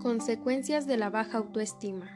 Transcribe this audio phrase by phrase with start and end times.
[0.00, 2.06] Consecuencias de la baja autoestima.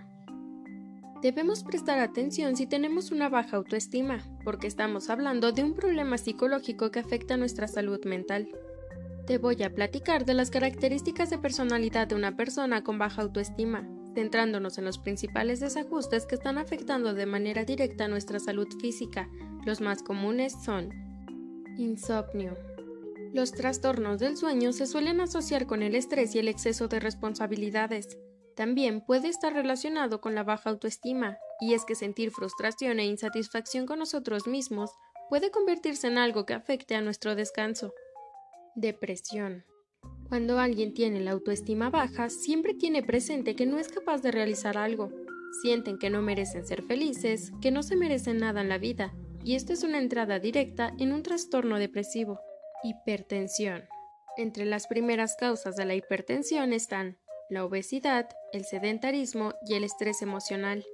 [1.20, 6.90] Debemos prestar atención si tenemos una baja autoestima, porque estamos hablando de un problema psicológico
[6.90, 8.48] que afecta nuestra salud mental.
[9.26, 13.86] Te voy a platicar de las características de personalidad de una persona con baja autoestima,
[14.14, 19.28] centrándonos en los principales desajustes que están afectando de manera directa nuestra salud física.
[19.66, 20.88] Los más comunes son
[21.76, 22.56] insomnio,
[23.34, 28.16] los trastornos del sueño se suelen asociar con el estrés y el exceso de responsabilidades.
[28.54, 33.86] También puede estar relacionado con la baja autoestima, y es que sentir frustración e insatisfacción
[33.86, 34.92] con nosotros mismos
[35.28, 37.92] puede convertirse en algo que afecte a nuestro descanso.
[38.76, 39.64] Depresión.
[40.28, 44.78] Cuando alguien tiene la autoestima baja, siempre tiene presente que no es capaz de realizar
[44.78, 45.10] algo.
[45.60, 49.56] Sienten que no merecen ser felices, que no se merecen nada en la vida, y
[49.56, 52.38] esto es una entrada directa en un trastorno depresivo.
[52.86, 53.84] Hipertensión.
[54.36, 57.16] Entre las primeras causas de la hipertensión están
[57.48, 60.84] la obesidad, el sedentarismo y el estrés emocional.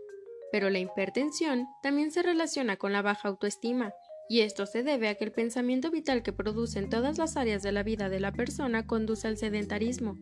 [0.52, 3.92] Pero la hipertensión también se relaciona con la baja autoestima,
[4.28, 7.60] y esto se debe a que el pensamiento vital que produce en todas las áreas
[7.64, 10.16] de la vida de la persona conduce al sedentarismo.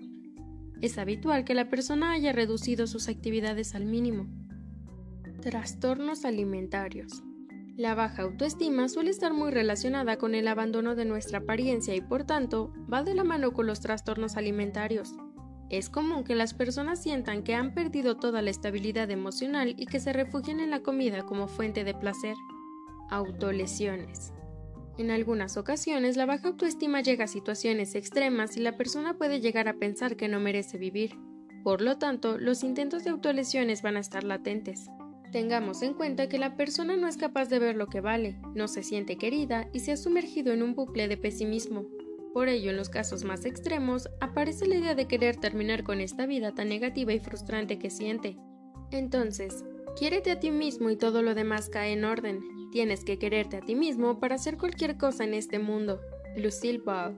[0.80, 4.26] Es habitual que la persona haya reducido sus actividades al mínimo.
[5.42, 7.22] Trastornos alimentarios.
[7.78, 12.24] La baja autoestima suele estar muy relacionada con el abandono de nuestra apariencia y por
[12.24, 15.14] tanto va de la mano con los trastornos alimentarios.
[15.70, 20.00] Es común que las personas sientan que han perdido toda la estabilidad emocional y que
[20.00, 22.34] se refugien en la comida como fuente de placer.
[23.10, 24.32] Autolesiones.
[24.98, 29.68] En algunas ocasiones la baja autoestima llega a situaciones extremas y la persona puede llegar
[29.68, 31.12] a pensar que no merece vivir.
[31.62, 34.88] Por lo tanto, los intentos de autolesiones van a estar latentes.
[35.32, 38.66] Tengamos en cuenta que la persona no es capaz de ver lo que vale, no
[38.66, 41.84] se siente querida y se ha sumergido en un bucle de pesimismo.
[42.32, 46.24] Por ello, en los casos más extremos, aparece la idea de querer terminar con esta
[46.24, 48.38] vida tan negativa y frustrante que siente.
[48.90, 49.64] Entonces,
[49.98, 52.40] quiérete a ti mismo y todo lo demás cae en orden.
[52.70, 56.00] Tienes que quererte a ti mismo para hacer cualquier cosa en este mundo.
[56.36, 57.16] Lucille Ball